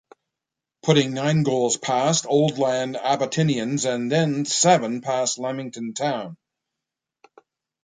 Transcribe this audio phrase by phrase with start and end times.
[0.81, 6.37] Putting nine goals past Oldland Abbotonians and then seven past Lymington Town.